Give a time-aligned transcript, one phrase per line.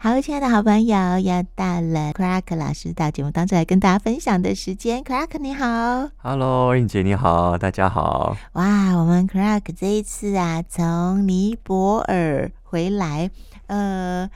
[0.00, 5.02] 好，亲爱的好朋友，又到了 Crack 老师到节目当中来跟大家分享的时间。
[5.02, 8.36] Crack 你好，Hello，英姐你好，大家好。
[8.52, 13.28] 哇，我们 Crack 这一次啊，从尼泊尔回来。
[13.66, 14.30] 呃，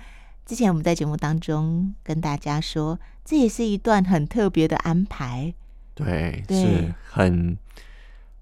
[0.45, 5.55] 之前我们在节目当中跟大家说，这也是一段很特别的安排。
[5.95, 7.57] 对，对是很。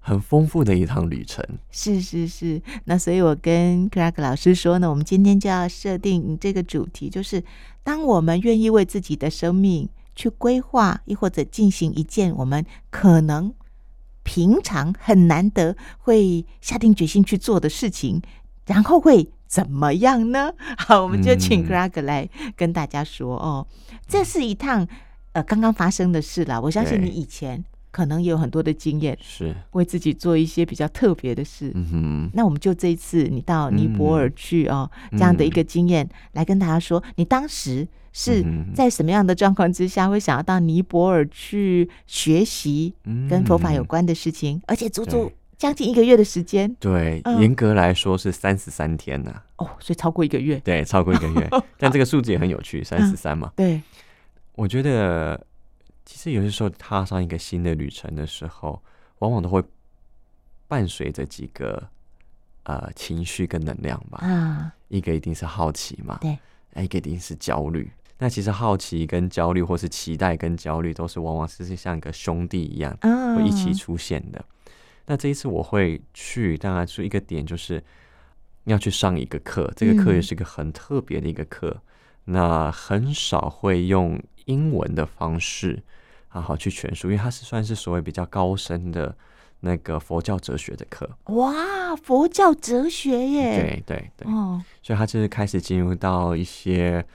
[0.03, 2.59] 很丰富的一趟旅程，是是是。
[2.85, 7.43] 那所以，我跟 Crack 老师说呢，我们今天就要设定这个主题，就是
[7.83, 13.53] 当我们愿意为自己的生命去规划，亦或者进行一件我们可能
[14.23, 18.19] 平常很难得会下定决心去做的事情，
[18.65, 20.51] 然后会怎么样呢？
[20.79, 23.67] 好，我们就请 Crack 来跟大家说哦，
[24.07, 24.87] 这是一趟
[25.33, 26.59] 呃刚刚发生的事了。
[26.59, 27.63] 我相信你以前。
[27.91, 31.71] 可能也有很多的经验，是为自己做一些比较特别的事。
[31.75, 42.93] 嗯哼，那我们就这一次你到尼泊尔去哦，嗯、这样的一个经验，来跟大家说，你当时是在什么样的状况之下，会想要到尼泊尔去学习
[43.29, 46.73] 跟佛法有关的事情，嗯、而且足足将近一个月的时间。
[46.79, 49.43] 对，严、嗯、格来说是三十三天呢、啊。
[49.57, 50.57] 哦，所以超过一个月。
[50.63, 51.49] 对，超过一个月。
[51.77, 53.51] 但这个数字也很有趣，三十三嘛。
[53.57, 53.81] 对，
[54.55, 55.45] 我觉得。
[56.11, 58.83] 其实有些时候踏上一个新的旅程的时候，
[59.19, 59.63] 往往都会
[60.67, 61.81] 伴随着几个
[62.63, 64.17] 呃情绪跟能量吧。
[64.19, 66.37] 啊，一个一定是好奇嘛，对，
[66.83, 67.89] 一个一定是焦虑。
[68.17, 74.43] 那其实好奇跟焦虑，或是期待跟焦虑，都是往往是像一个兄弟一样，会一起出现的。
[75.05, 77.81] 那这一次我会去，当然是一个点，就是
[78.65, 79.71] 要去上一个课。
[79.77, 81.81] 这个课也是一个很特别的一个课，
[82.25, 85.81] 那很少会用英文的方式。
[86.31, 89.13] 好好去诠释，因为它是算是所谓比较高深的
[89.59, 91.09] 那个佛教哲学的课。
[91.25, 93.83] 哇，佛教哲学耶！
[93.85, 97.05] 对对对，哦，所以他就是开始进入到一些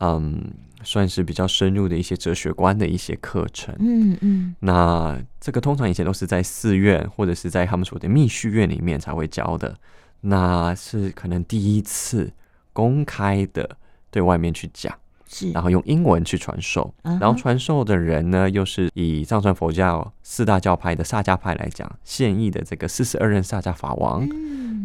[0.00, 3.74] 嗯，算是比较深入的一些哲学观的一些课程。
[3.78, 9.74] 嗯嗯，那这个通常以前都是在寺院或者是在他们所谓的密续院里面才会教的，
[10.20, 12.30] 那是可能第一次
[12.74, 13.78] 公开的
[14.10, 14.94] 对外面去讲。
[15.28, 24.28] 是，然后用英文去传授，然后传授的人呢，又是以藏传佛教四大教派的萨迦派来讲，现役的这个四十二任萨迦法王，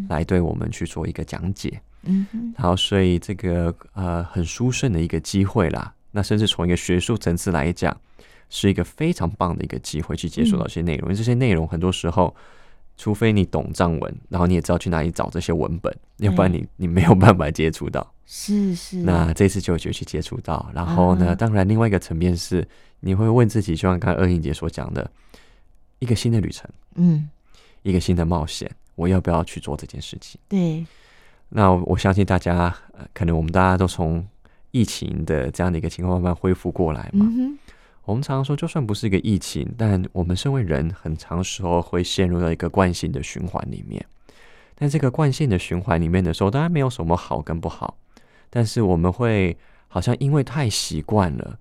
[0.09, 1.81] 来对我们去做一个讲解。
[2.03, 2.25] 嗯，
[2.57, 7.95] 然后所以这个呃很殊胜的一个机会啦，那甚至从一个学术层次来讲，
[8.49, 12.35] 是一个非常棒的一个机会去接触到一些内容，因为这些内容很多时候。
[13.01, 18.13] 除非你懂藏文，然后你也知道去哪里找这些文本，要不然你你没有办法接触到。
[18.27, 18.97] 是是。
[18.97, 22.63] 那这次就就去接触到，然后呢，当然另外一个层面是，
[22.99, 25.09] 你会问自己，就像刚才二英姐所讲的，
[25.97, 27.27] 一个新的旅程，嗯，
[27.81, 30.39] 一个新的冒险，我要不要去做这件事情？
[30.47, 30.85] 对。
[31.49, 32.71] 那我相信大家，
[33.15, 34.23] 可能我们大家都从
[34.69, 37.25] 疫情的这样的一个情况慢慢恢复过来嘛。
[37.27, 37.57] 嗯
[38.05, 44.03] 我们常常说，就算不是一个疫情，但我们身为人，很长时候会陷入到一个惯性的循环里面。
[44.75, 47.95] 但这个惯性的循环里面的时候，当然没有什么好跟不好，
[48.49, 49.55] 但是我们会
[49.87, 51.59] 好像因为太习惯了，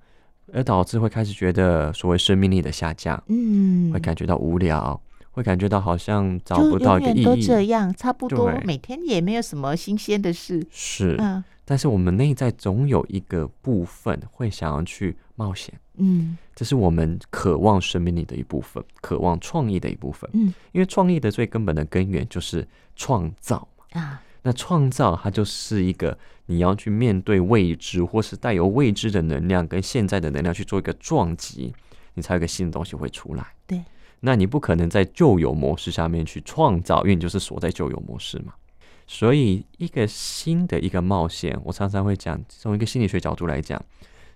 [0.54, 4.98] 而导致会开始觉得所谓生命力的下降，嗯，会感觉到无聊，
[5.40, 11.42] 会感觉到好像找不到一个意义，都这样，差不多，每天也没有什么新鲜的事，是，嗯。
[11.64, 31.72] 但是我们内在总有一个部分会想要去冒险，嗯，这是我们渴望生命力的一部分，渴望创意的一部分，嗯，因为创意的最根本的根源就是创造嘛，啊，那创造它就是一个你要去面对未知或是带有未知的能量跟现在的能量去做一个撞击，
[32.14, 33.80] 你才有一个新的东西会出来，对，
[34.20, 38.54] 那你不可能在旧有模式下面去创造，因为你就是锁在旧有模式嘛。
[39.06, 43.82] 所以，一个新的一个冒险，我常常会讲，从一个心理学角度来讲，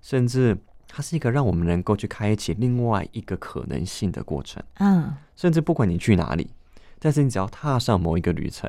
[0.03, 0.56] 甚至
[0.89, 4.61] 它是一个让我们能够去开启另外一个可能性的过程。
[4.78, 6.51] 嗯，甚至不管你去哪里，
[6.99, 8.69] 但是你只要踏上某一个旅程，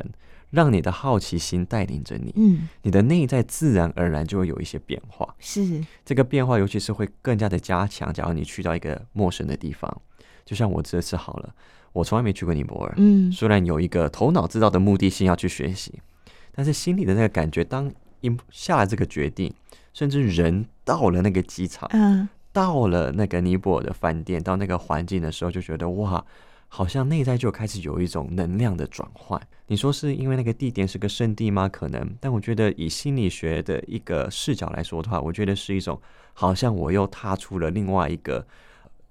[0.51, 5.33] 让你的好奇心带领着你，嗯，你的内在自然而然就会有一些变化。
[5.39, 8.13] 是这个变化，尤其是会更加的加强。
[8.13, 10.01] 假如你去到一个陌生的地方，
[10.45, 11.53] 就像我这次好了。
[11.91, 15.93] 我从来没去过尼泊尔，嗯，虽然有一个头脑知道的目的性要去学习，
[16.53, 17.89] 但是心里的那个感觉，当
[18.19, 19.53] 一下了这个决定，
[19.93, 26.25] 甚至人到了那个机场，嗯，到了那个尼泊尔的饭店，到那个环境的时候，就觉得哇，
[26.67, 29.41] 好像内在就开始有一种能量的转换。
[29.67, 31.69] 你说是因为那个地点是个圣地吗？
[31.69, 35.97] 可能，但我觉得以心理学的一个视角来说的话，我觉得是一种
[36.33, 38.45] 好像我又踏出了另外一个。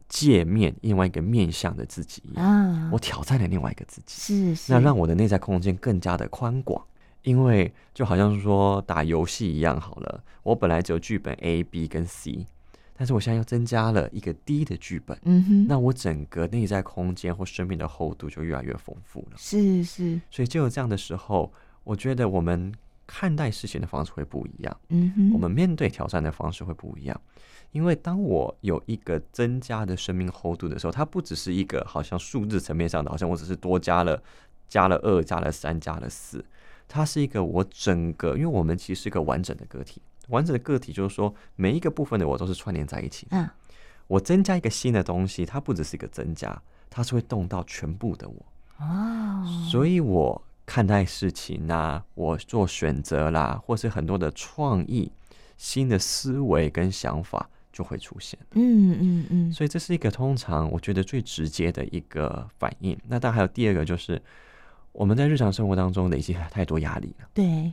[0.09, 6.85] 界面，另外一个面向的自己啊，我挑战了另外一个自己，是，是，那让我的内在空间更加的宽广，
[7.23, 12.47] 因为就好像是说打游戏一样好了，我本来只有剧本 A、B 跟 C，
[12.97, 19.37] 但是我现在又增加了一个 D 的剧本，嗯哼，那我整个内在空间或生命的厚度就越来越丰富了。
[19.37, 21.53] 是是，所以就有这样的时候，
[21.83, 22.73] 我觉得我们
[23.07, 27.21] 看待事情的方式会不一样，嗯哼，我们面对挑战的方式会不一样。
[27.75, 34.23] 因为当我有一个增加的生命厚度的时候，它不只是一个好像数字层面上的，好像我只是多加了
[34.69, 36.45] 加了二、加了三、加了四，
[36.87, 43.27] 它是一个我整个，因为我们其实是一个完整的个体，完整的个体就是说每一个部分的我都是串联在一起。
[43.33, 43.51] 嗯，
[44.07, 48.47] 我增加一个新的东西，它不只是一个增加，它是会动到全部的我。
[48.79, 55.11] 哦，所以我看待事情啊，我做选择啦，或是很多的创意、
[55.57, 57.51] 新的思维跟想法。
[57.75, 62.97] 就会出现，嗯嗯嗯，所以这是一个通常我觉得最直接的一个反应。
[63.09, 64.23] 那当然还有第二个，就是
[64.93, 67.27] 我们在日常生活当中累积太多压力了。
[67.35, 67.73] 对，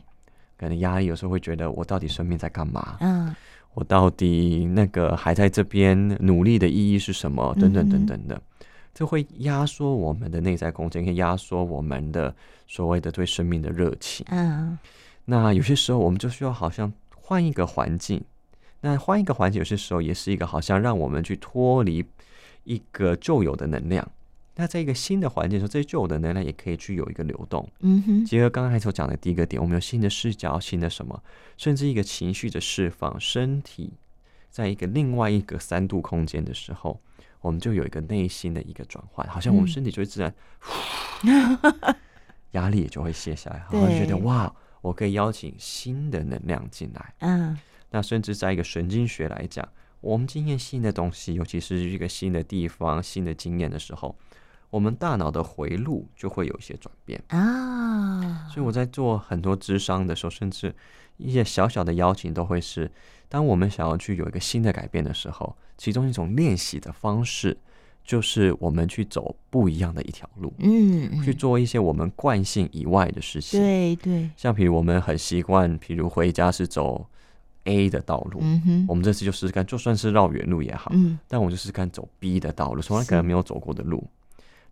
[0.58, 2.96] 可能压力有时候会觉得我到底生命在干嘛？
[2.98, 3.32] 嗯，
[3.74, 7.56] 我到底那个还在这边努力的意义是什么？
[7.60, 8.42] 等等等等的，
[8.92, 12.34] 这会压缩我们的内在空间，可以压缩我们的
[12.66, 14.26] 所谓的对生命的热情。
[14.30, 14.76] 嗯，
[15.26, 18.20] 那有些时候我们就需要好像换一个环境。
[18.82, 22.04] 那换一个环境，有些时候也是一个好像让我们去脱离
[22.64, 24.06] 一个旧有的能量。
[24.54, 27.66] 那在一个新的环境的时候，这些旧有的能量也可以去有一个流动。
[27.80, 28.24] 嗯哼。
[28.24, 31.22] 结合刚才所讲的第一个点，我们有新的视角、新的什么，
[31.56, 33.92] 甚至一个情绪的释放，身体
[34.50, 37.00] 在一个另外一个三度空间的时候，
[37.40, 40.34] 我们就有一个内心的一个转换，好像我们身体就会自然，
[42.50, 47.14] 压力也就会卸下来，好像觉得 哇，我可以邀请新的能量进来。
[47.20, 47.56] 嗯。
[47.92, 49.66] 那甚至在一个神经学来讲，
[50.00, 54.16] 我们经验新的东西，尤其是一个新的地方、新的经验的时候，
[54.70, 58.48] 我们大脑的回路就会有一些转变啊。
[58.52, 60.74] 所以我在做很多智商的时候，甚至
[61.18, 62.90] 一些小小的邀请，都会是
[63.28, 67.56] 当我们想要去有一个新的改变的时候，其中一种练习的方式，
[68.02, 73.60] 就是我们去走不一样的一条路，嗯，去做一些我们惯性以外的事情。
[73.60, 77.06] 对对，像比如我们很习惯，比如回家是走。
[77.64, 84.04] A 的道路，嗯，我们这次就试试看，就算是绕远路也好，嗯，但我就试试看走 B 的道路，从来可能没有走过的路。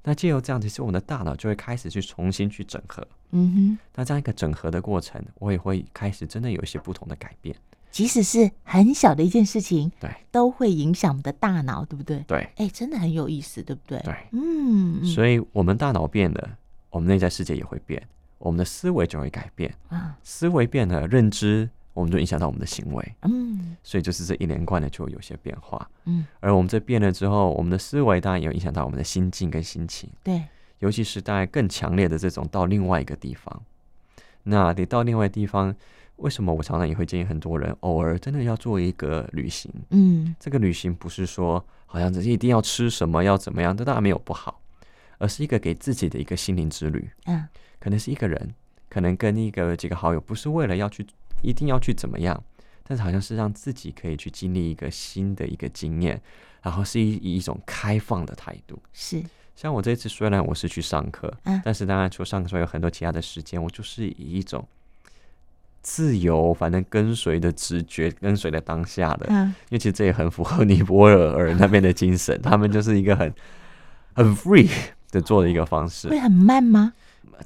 [0.03, 3.79] 那借由这样，其实我们的大脑就会开始去重新去整合，嗯哼。
[3.95, 7.55] 那这样一个整合的过程，我也会开始真的有一些不同的改变，
[7.91, 12.25] 即使是很小的一件事情，对，都会影响我们的大脑，对不对？
[12.27, 14.01] 对，哎、欸，真的很有意思，对不对？
[14.01, 15.05] 对，嗯。
[15.05, 16.57] 所以我们大脑变了，
[16.89, 18.03] 我们内在世界也会变，
[18.39, 21.69] 我们的思维就会改变啊，思维变了，认知。
[21.93, 30.45] 我们就影响到我们的行为，嗯，所以就是这一连贯的就有些变化，嗯，而我们这变了之后，我们的思维当然也有影响到我们的心境跟心情，对，
[30.79, 33.63] 尤其是大概更强烈的这种到另外一个地方，
[34.45, 35.75] 那得到另外地方，
[36.17, 44.61] 为什么我常常也会建议很多人偶尔真的要做一个旅行，嗯，这个旅行不是说好像只是一定要吃什么要怎么样，这当然没有不好，
[45.19, 47.49] 而是一个给自己的一个心灵之旅，嗯，
[47.81, 48.55] 可能是一个人，
[48.89, 51.05] 可能跟一个几个好友，不是为了要去。
[51.43, 52.43] 一定要去怎么样？
[52.83, 56.21] 但是好像是让自己可以去经历一个新的一个经验，
[56.61, 58.77] 然后是以以一种开放的态度。
[58.93, 59.23] 是，
[59.55, 64.67] 像我这次虽然我是去上课，嗯，但是当然除了上课之外有很多其他的时间，我就是以一种
[65.83, 69.27] 自由，反正跟随的直觉，跟随的当下的。
[69.29, 73.33] 嗯，因为其实这也很符合尼泊尔尔那边的精神，他们就是一个很
[74.15, 74.69] 很 free
[75.13, 76.09] 的做的一个方式。
[76.09, 76.93] 会很慢吗？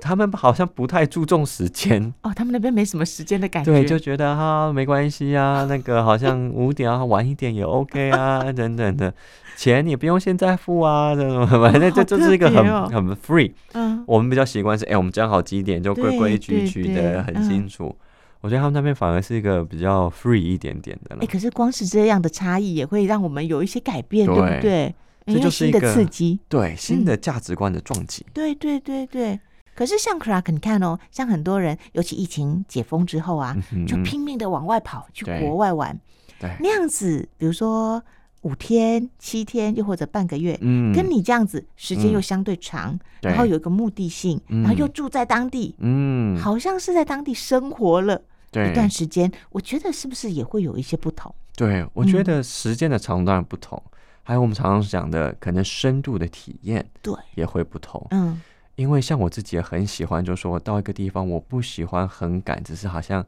[0.00, 9.12] 他们好像不太注重时间哦，他们那边没什么时间的感觉，对，就觉得哈没关系啊， 那个好像五点啊晚一点也 OK 啊， 等等的，
[9.56, 13.52] 钱也不用现在付啊，这种反正这就是一个很、哦、很 free。
[13.72, 17.94] 嗯，我们比较习惯是，哎、欸，我们讲好几点就规规矩矩的很清楚。
[18.40, 21.22] 我觉得他们那边反而是一个比较 free 一点点的了。
[21.22, 24.94] 哎、欸，可是光是这样的差异也会让我们有一些改变，对，对不对？
[25.26, 28.30] 这就是一个刺激，对新的价值观的撞击、嗯。
[28.34, 29.40] 对对对对。
[29.75, 35.99] 可是像 Clark，你看哦，像很多人，尤其疫情解封之后啊，嗯、就拼命的往外跑，去国外玩。
[36.38, 38.02] 对，那样子，比如说
[38.43, 48.21] 五天、七天，又或者半个月，嗯，跟你这样子时间又相对长，嗯、然后有一个目的性，然后又住在当地，嗯，好像是在当地生活了
[48.52, 49.31] 一段时间。
[49.50, 51.35] 我觉得是不是也会有一些不同？
[51.57, 58.07] 对，我觉得时间的长度当然不同，嗯、还有我们常常讲的，可能深度的体验，对，也会不同。
[58.11, 58.40] 嗯。
[58.76, 63.25] 因为像我自己也很喜欢，就是说我到一个地方，我不喜欢很赶，只是好像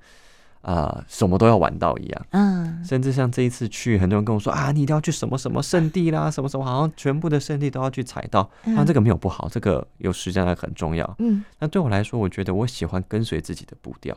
[0.62, 2.26] 呃，什么都要玩到一样。
[2.30, 8.50] 嗯，甚至像这一次去，很多人跟我说啊，你一定要去什么什么圣地啦，什么什么，好像全部的圣地都要去踩到。
[8.64, 11.14] 那、嗯、这个没有不好，这个有时间来很重要。
[11.20, 14.16] 嗯，那对我来说，我觉得我喜欢跟随自己的步调，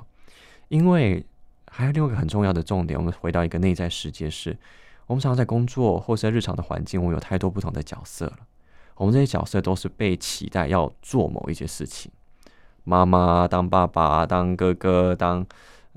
[0.69, 1.23] 因为
[1.69, 4.57] 还有另外一个很重要的重点，我们回到一个内在世界是，
[5.05, 8.37] 我们常常在工作或是在日常的环境，我们有太多不同的角色了。
[8.99, 12.11] 我们这些角色都是被期待要做某一些事情，
[12.83, 15.45] 妈妈当爸爸、当哥哥、当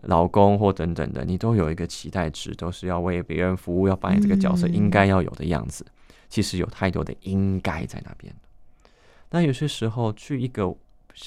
[0.02, 5.84] 老公或等等的，你都有一个期待值，都是要为别人服务，要扮演这个角色应该要有的样子。
[6.28, 8.32] 其实有太多的应该在那边。
[9.30, 10.72] 那有些时候去一个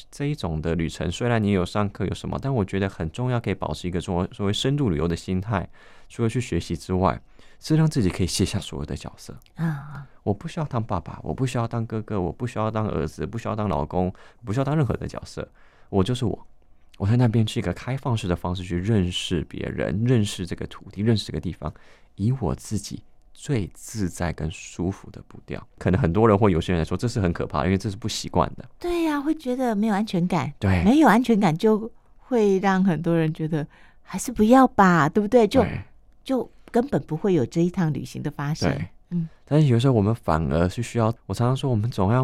[0.09, 5.67] 这一种的旅程，虽然你有上课有什么，但我觉得很重要，可以保持一个作所谓深度旅游的心态，
[6.07, 7.21] 除了去学习之外。
[7.59, 10.05] 是让自己可以卸下所有的角色啊！
[10.23, 15.47] 我不需要当爸爸，我不需要当哥哥，我不需要当儿子，不需要当老公，不需要当任何的角色。
[15.89, 16.47] 我就是我。
[16.97, 21.73] 我在那边是一个开放式的方式去认识别人，认识这个土地，认识这个地方，
[22.15, 25.61] 以我自己最自在跟舒服的步调。
[25.77, 28.63] 可能很多人或有些人来说，这是很可怕，因为这是不习惯的。
[28.79, 30.53] 对呀、啊，会觉得没有安全感。
[30.57, 33.67] 对，没有安全感就会让很多人觉得
[34.01, 35.45] 还是不要吧，对不对？
[35.45, 35.81] 就对
[36.23, 36.49] 就。
[36.75, 38.69] 根本不会有这一趟旅行的发生。
[38.69, 42.21] 对，嗯，但是有时候我们反而是需要，我常常说，我们总要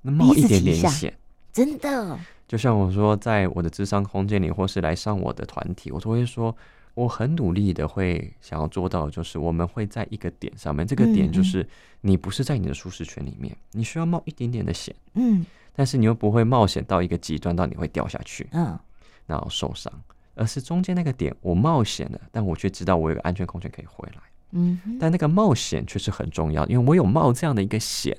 [0.00, 1.12] 冒一点点险，
[1.52, 2.18] 真的。
[2.46, 6.56] 就像我说，在我的智商空间里，或是来上我的团体，我都会说，
[6.94, 11.68] 我很努力的会想要做到，就是我们会在一个点上面，这个点就是
[12.00, 15.44] 你不是在你的舒适圈里面，你需要冒一点点的险，嗯，
[15.76, 18.78] 但是你又不会冒险到一个极端，到你会掉下去，嗯，
[19.26, 19.92] 然后受伤。
[20.38, 24.22] 而是中间那个点，我冒险了，但我却知道我有个安全空间可以回来。
[24.52, 28.16] 嗯，但那个冒险却是很重要，因为我有冒这样的一个险，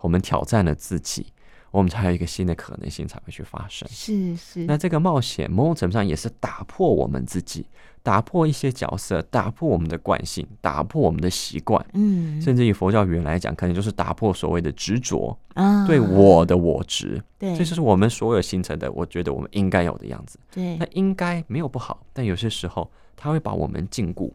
[0.00, 1.32] 我们挑战了自己。
[1.70, 3.88] 我们才有一个新的可能性才会去发生。
[3.90, 4.64] 是是。
[4.64, 7.66] 那这个冒险某种程度上也是打破我们自己，
[8.02, 11.84] 打破一些角色，打破我们的惯性，打破我们的习惯。
[11.92, 12.40] 嗯。
[12.40, 17.22] 甚至以佛教语言来讲，可能就是打破所谓的执着啊，对我的我执。
[17.38, 17.56] 对。
[17.56, 20.38] 这就是我们所有形成的，我觉得我们应该有的样子。
[20.50, 20.76] 对。
[20.76, 24.30] 那应该没有不好，但有些时候它会把我们禁锢。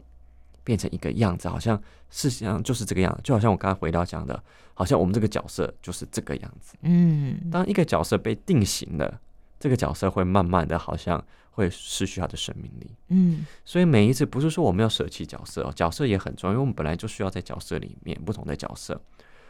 [0.66, 1.80] 变成一个样子，好像
[2.10, 4.42] 事实上就是这个样子，就好像我刚才回到讲的，
[4.74, 6.74] 好像我们这个角色就是这个样子。
[6.82, 9.20] 嗯，当一个角色被定型了，
[9.60, 12.90] 这个角色会慢慢的，好像会失去它的生命力。
[13.10, 19.00] 嗯，所以每一次不是说我们要舍弃角色哦，角色也很重要，因为我们本来就需要在角色里面不同的角色，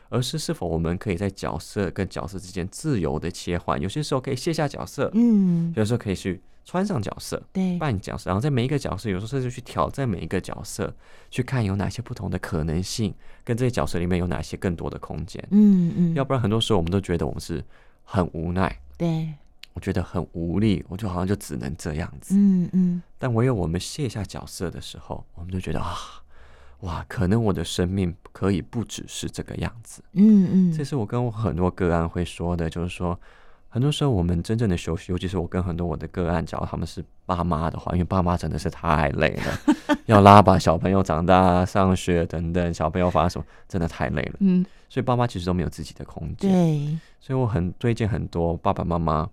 [0.09, 6.43] 而是是否我们可以在角色跟角色之间自由的切换，有些时候可以卸下角色，嗯，有时候可以去。
[6.69, 10.93] 穿上角色，对，扮角色，然后在每一个角色，有时候甚至去挑战每一个角色，
[11.31, 15.41] 去看有哪些不同的可能性，跟这些角色里面有哪些更多的空间。
[15.53, 17.65] 嗯嗯，要不然很多时候我们都觉得我们是
[18.03, 19.33] 很无奈，对，
[19.75, 22.35] 我觉得很无力，我就好像就只能这样子。
[22.37, 25.95] 嗯嗯，但唯有我们卸下角色的时候，我们就觉得啊，
[26.81, 30.03] 哇，可能我的生命可以不只是这个样子。
[30.13, 33.19] 嗯嗯，这是我跟我很多个案会说的，就是说。
[33.69, 44.37] 很多时候，我们真正的休息，尤其是我跟很多我的个案，假如他们是爸妈的话，因为爸妈真的是太累了， 要拉把小朋友长大、上学等等，小朋友发什么，真的太累了。
[44.39, 46.51] 嗯，所以爸妈其实都没有自己的空间。
[46.51, 49.29] 对，所以我很推荐很多爸爸妈妈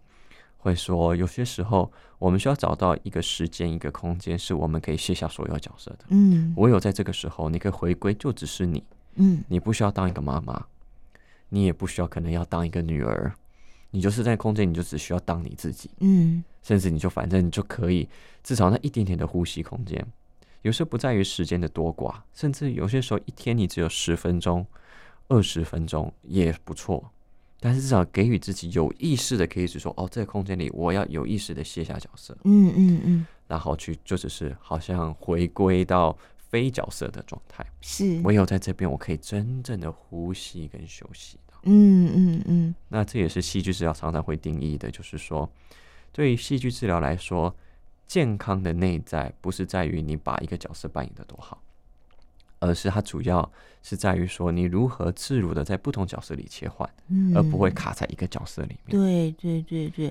[0.58, 1.90] 会说，有些时候
[2.24, 6.06] 我们需要找到一个时间、一个空间，是我们可以卸下所有角色的。
[6.08, 8.82] 嗯，唯有在这个时候，你可以回归，就只是你。
[9.16, 10.66] 嗯，你不需要当一个妈妈，
[11.50, 13.34] 你也不需要可能要当一个女儿。
[13.92, 18.08] 你就是在空间，你就只需要当你自己，嗯，甚至你就反正你就可以
[18.42, 20.08] 至少那一点点的呼吸空间。
[20.62, 24.66] 有时候不在于时间的多寡，甚至有些时候一天你只有十分钟、
[25.28, 27.12] 二十分钟也不错。
[27.64, 36.18] 但是至少给予自己有意识的，可以是说，哦，这个空间里我要有意识的卸下角色，嗯嗯嗯，然后去就只是好像回归到
[36.50, 37.66] 非角色的状态。
[37.80, 41.38] 是，唯有在这边，我可以真正的呼吸跟休息。
[41.64, 45.50] 嗯嗯嗯，那这也是戏剧治疗常常会定义的，就是说，
[46.12, 47.56] 对于戏剧治疗来说，
[48.06, 51.64] 健康的内在不是在于你把一个角色扮演的多好，
[52.64, 53.52] 而是它主要
[53.82, 58.98] 是在于说你如何自如的在不同角色里切换，嗯，而不会卡在一个角色里面。
[58.98, 60.10] 对对对对，